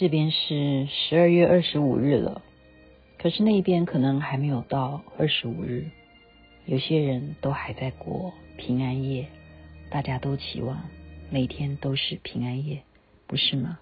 [0.00, 2.40] 这边是十二月二十五日了，
[3.18, 5.90] 可是那边可能还没有到二十五日，
[6.64, 9.28] 有些人都还在过平安夜，
[9.90, 10.88] 大家都期望
[11.28, 12.80] 每天都是平安夜，
[13.26, 13.78] 不是吗？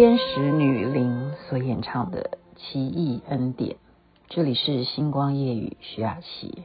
[0.00, 3.72] 天使女伶所演唱的《奇异恩典》，
[4.30, 6.62] 这里是星光夜雨徐雅琪。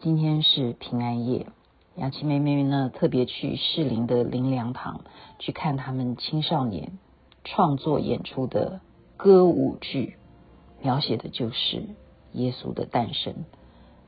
[0.00, 1.48] 今天是平安夜，
[1.96, 5.02] 雅琪妹妹呢特别去士林的灵粮堂
[5.38, 6.98] 去看他们青少年
[7.44, 8.80] 创作演出的
[9.18, 10.16] 歌舞剧，
[10.80, 11.84] 描写的就是
[12.32, 13.44] 耶稣的诞生，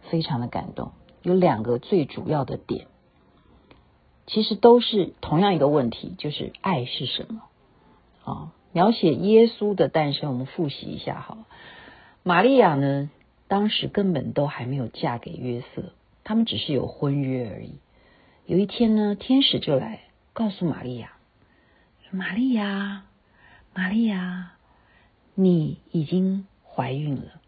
[0.08, 0.92] 非常的感动。
[1.20, 2.86] 有两个最主要的点，
[4.26, 7.42] 其实都是同样一个问题，就是爱是什么。
[8.24, 11.44] 啊、哦，描写耶稣的诞生，我们复习一下哈。
[12.22, 13.10] 玛利亚呢，
[13.48, 15.92] 当时根本都还没有嫁给约瑟，
[16.24, 17.74] 他们只是有婚约而已。
[18.46, 20.00] 有一天呢，天使就来
[20.32, 21.12] 告诉玛利亚
[22.10, 23.04] ：“玛利亚，
[23.74, 24.52] 玛利亚，
[25.34, 27.42] 你已经怀孕了，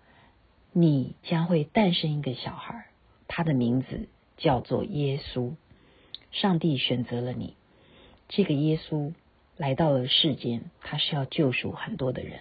[0.73, 2.85] 你将会诞生一个小孩，
[3.29, 5.53] 他的名字叫做耶稣。
[6.33, 7.55] 上帝选择了你，
[8.29, 9.15] 这个耶稣。”
[9.57, 12.41] 来到了世间，他是要救赎很多的人。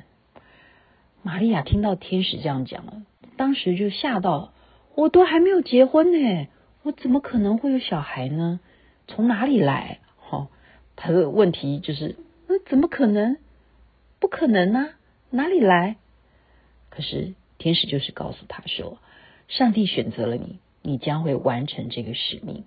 [1.23, 3.03] 玛利亚听到天使这样讲了，
[3.37, 4.51] 当时就吓到，
[4.95, 6.47] 我都还没有结婚呢，
[6.83, 8.59] 我怎么可能会有小孩呢？
[9.07, 9.99] 从哪里来？
[10.29, 10.49] 哦，
[10.95, 12.15] 他的问题就是，
[12.47, 13.37] 那怎么可能？
[14.19, 14.89] 不可能啊，
[15.29, 15.97] 哪里来？
[16.89, 18.97] 可是天使就是告诉他说，
[19.47, 22.65] 上帝选择了你，你将会完成这个使命，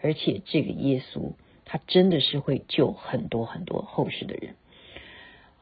[0.00, 1.32] 而且这个耶稣。
[1.72, 4.56] 他真的是会救很多很多后世的人，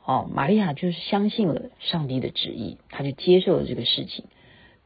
[0.06, 4.24] 哦，玛利亚就是相信了上帝的旨意，他就接受了这个事情。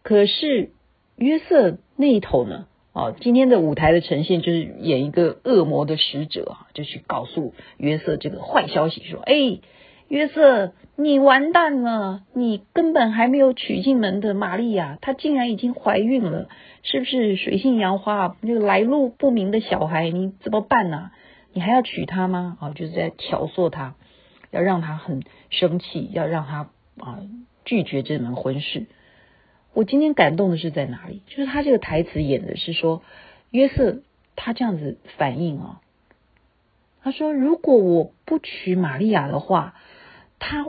[0.02, 0.72] 可是
[1.14, 2.66] 约瑟那一头呢？
[2.92, 9.60] 哦，今天的舞台的呈现就是演一个恶魔的使者啊，就去告诉约瑟这个坏消息，说：“哎，
[10.12, 16.50] 约瑟，你完蛋了，你根本还没有娶进门的玛利亚，她竟然已经怀孕了。”
[16.84, 21.12] 是不是水性杨花，这个来路不明的小孩，你怎么办呢、
[21.54, 22.58] 你还要娶她吗？
[22.60, 23.94] 啊，就是在挑唆他，
[24.50, 26.68] 要让他很生气，要让他
[26.98, 27.20] 啊
[27.64, 28.84] 拒绝这门婚事。
[29.72, 31.22] 我今天感动的是在哪里？
[31.26, 33.02] 就是他这个台词演的是说，
[33.50, 34.02] 约瑟
[34.36, 35.80] 他这样子反应啊，
[37.02, 39.74] 他说如果我不娶玛利亚的话，
[40.42, 40.66] 他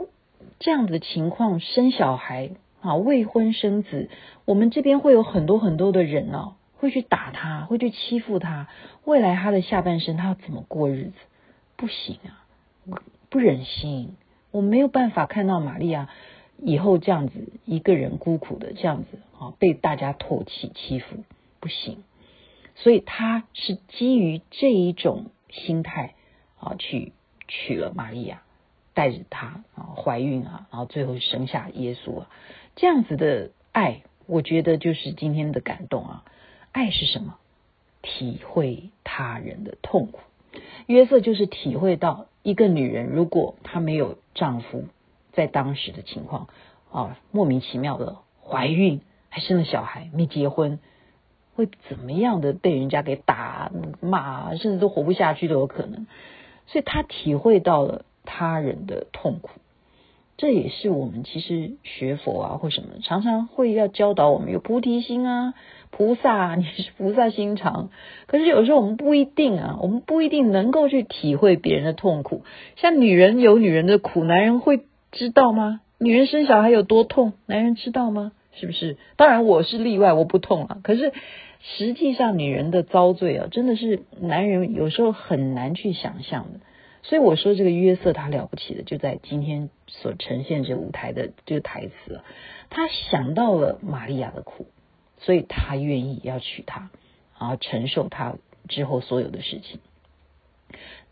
[0.60, 2.52] 这样子的情况生小孩。
[2.80, 4.10] 啊，未婚生子，
[4.44, 8.68] 我们这边会有很多很多的人哦，会去打他，会去欺负他。
[9.06, 11.14] 未来他的下半生，他要怎么过日子？
[11.76, 12.44] 不行啊，
[13.30, 14.16] 不忍心，
[14.50, 16.10] 我没有办法看到玛利亚
[16.58, 21.24] 以后这样子一个人孤苦的这样子啊，被大家唾弃欺负，
[21.60, 22.04] 不行。
[22.74, 26.12] 所以他是基于这一种心态
[26.60, 27.14] 啊，去
[27.48, 28.42] 娶了玛利亚，
[28.94, 32.30] 带着她啊怀孕啊，然后最后生下耶稣啊。
[32.76, 36.24] 这样子的爱，我觉得就是今天的感动啊！
[36.72, 37.36] 爱是什么？
[38.02, 40.20] 体会他人的痛苦。
[40.86, 44.84] 约瑟就是体会到一个女人，如果她没有丈夫，
[45.32, 46.48] 在当时的情况
[46.92, 49.00] 啊，莫名其妙的怀孕，
[49.30, 50.78] 还生了小孩，没结婚，
[51.54, 56.06] 会怎么样的被人家给打骂，甚至都活不下去都有可能。
[56.66, 59.50] 所以她体会到了他人的痛苦。
[60.36, 65.54] 这也是我们其实学佛啊，或什么，常常会要教导我们有菩提心啊，
[65.92, 67.90] 菩萨啊， 你是菩萨心肠。
[68.26, 72.42] 可是有时候我们不一定啊，我们不一定能够去体会别人的痛苦。
[72.74, 74.80] 像女人有女人的苦，男人会
[75.12, 75.80] 知道吗？
[75.98, 78.32] 女人生小孩有多痛，男人知道吗？
[78.54, 78.96] 是不是？
[79.16, 80.78] 当然我是例外，我不痛啊。
[80.82, 81.12] 可是
[81.60, 86.58] 实际上女人的遭罪啊，真的是男人有时候很难去想象的。
[87.06, 92.22] 所以我说这个约瑟他了不起的，就在今天所呈现这舞台的这个台词，
[92.70, 94.66] 他想到了玛利亚的苦，
[95.18, 96.88] 所以他愿意要娶她，
[97.38, 98.36] 然后承受她
[98.68, 99.80] 之后所有的事情，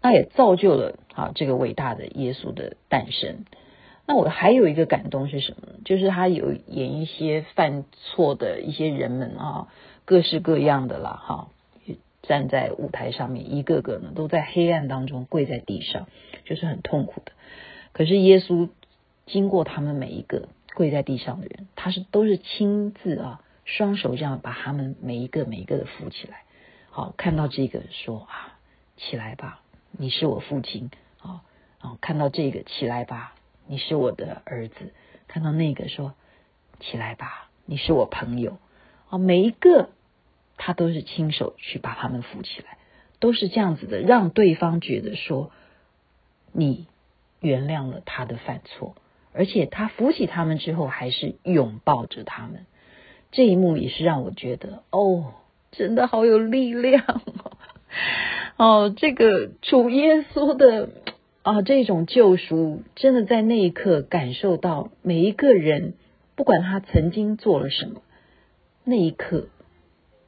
[0.01, 3.45] 那也造就了啊这个伟大的耶稣的诞生。
[4.07, 5.75] 那我还有一个感动是什么？
[5.85, 9.69] 就是他有演一些犯错的一些人们啊，
[10.07, 11.49] 各式各样的啦，哈。
[12.23, 16.07] 站在舞台上面，一个个呢都在黑暗当中跪在地上，
[16.45, 17.33] 就是很痛苦的。
[17.93, 18.71] 可是耶稣
[19.27, 26.45] 经过他们每一个跪在地上的人，他是都是亲自啊双手这样把他们每一个每一个的扶起来。
[26.91, 28.59] 好，看到这个说啊，
[28.97, 29.61] 起来吧，
[29.91, 30.91] 你是我父亲。
[31.19, 31.41] 好，
[31.81, 33.35] 然后看到这个起来吧，
[33.67, 34.93] 你是我的儿子。
[35.27, 36.15] 看到那个说
[36.81, 38.59] 起来吧，你是我朋友。
[39.09, 39.91] 啊，每一个
[40.65, 42.79] 他都是亲手去把他们扶起来，
[43.19, 45.51] 都是这样子的，让对方觉得说
[46.53, 46.87] 你
[47.41, 48.95] 原谅了他的犯错，
[49.33, 52.67] 而且他扶起他们之后还是拥抱着他们。
[53.33, 55.35] 这一幕也是让我觉得哦。
[55.75, 57.23] 真的好有力量
[58.59, 58.93] 哦！
[58.95, 60.91] 这个主耶稣的
[61.41, 65.95] 啊，这种救赎，真的在那一刻感受到每一个人，
[66.37, 68.03] 不管他曾经做了什么，
[68.85, 69.49] 那一刻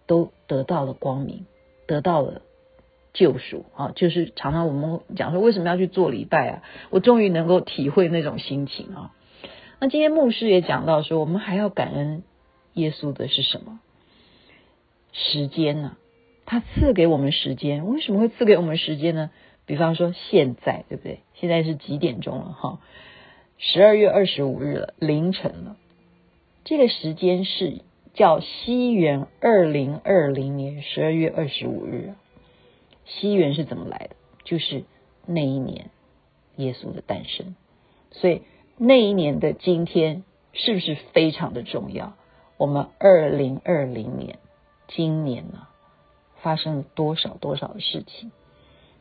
[0.07, 1.47] 都得到了光明，
[1.87, 2.43] 得到了
[3.13, 3.93] 救赎啊！
[3.95, 6.63] 就是常常我们讲说，为什么要去做礼拜啊？
[6.91, 9.15] 我终于能够体会那种心情啊！
[9.81, 12.23] 那今天牧师也讲到说，我们还要感恩
[12.73, 13.81] 耶稣的是什么？
[15.13, 15.97] 时间呢、
[16.45, 19.31] 他赐给我们时间，为什么会赐给我们时间呢？
[19.65, 21.21] 比方说现在，对不对？
[21.35, 22.53] 现在是几点钟了？
[22.53, 22.81] 哈，
[23.59, 25.77] 十二月二十五日了，凌晨了。
[26.65, 27.81] 这个时间是
[28.15, 32.15] 叫西元二零二零年十二月二十五日。
[33.05, 34.17] 西元是怎么来的？
[34.45, 34.85] 就是
[35.27, 35.91] 那一年
[36.57, 37.55] 耶稣的诞生。
[38.13, 38.43] 所以
[38.79, 42.15] 那一年的今天是不是非常的重要？
[42.57, 44.39] 我们二零二零年。
[44.87, 45.67] 今年呢，
[46.41, 48.31] 发生了多少多少的事情？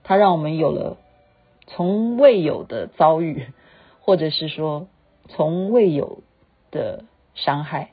[0.03, 0.97] 它让我们有了
[1.67, 3.47] 从未有的遭遇，
[4.01, 4.87] 或者是说
[5.29, 6.23] 从未有
[6.71, 7.05] 的
[7.35, 7.92] 伤害。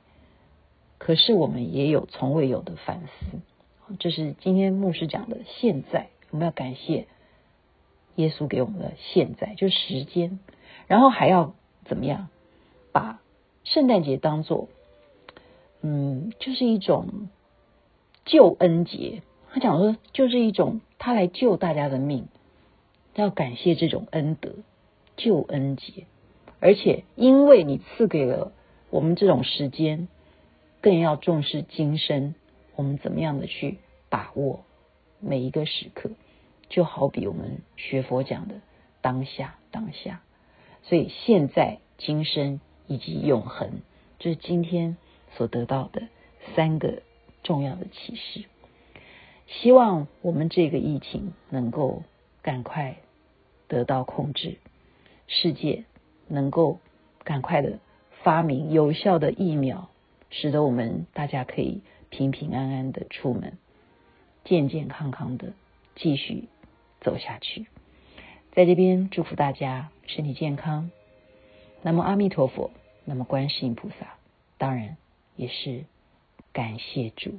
[1.00, 3.96] 可是我们也有从未有的反思。
[3.98, 5.38] 这是今天牧师讲的。
[5.58, 7.08] 现在我们要感谢
[8.14, 10.38] 耶稣给我们的现在，就是时间。
[10.86, 11.54] 然后还要
[11.86, 12.28] 怎么样？
[12.92, 13.20] 把
[13.64, 14.68] 圣诞节当作，
[15.80, 17.28] 嗯，就是一种。
[18.26, 22.28] 救恩节，他讲说就是一种他来救大家的命，
[23.16, 24.52] 要感谢这种恩德，
[25.16, 26.04] 救恩节，
[26.60, 28.52] 而且因为你赐给了
[28.90, 30.06] 我们这种时间，
[30.80, 32.34] 更要重视今生，
[32.76, 33.78] 我们怎么样的去
[34.08, 34.64] 把握
[35.20, 36.10] 每一个时刻，
[36.68, 38.56] 就好比我们学佛讲的
[39.00, 40.22] 当下当下，
[40.82, 43.80] 所以现在今生以及永恒，
[44.18, 44.96] 这是今天
[45.36, 46.08] 所得到的
[46.54, 47.02] 三个。
[47.42, 48.44] 重要的启示，
[49.46, 52.02] 希望我们这个疫情能够
[52.42, 52.96] 赶快
[53.66, 54.58] 得到控制，
[55.26, 55.84] 世界
[56.28, 56.80] 能够
[57.24, 57.78] 赶快的
[58.22, 59.88] 发明有效的疫苗，
[60.30, 63.58] 使得我们大家可以平平安安的出门，
[64.44, 65.52] 健健康康的
[65.94, 66.48] 继续
[67.00, 67.66] 走下去。
[68.52, 70.90] 在这边祝福大家身体健康。
[71.82, 72.70] 那么阿弥陀佛，
[73.04, 74.14] 那么观世音菩萨，
[74.58, 74.96] 当然
[75.36, 75.84] 也是。
[76.52, 77.38] 感谢主。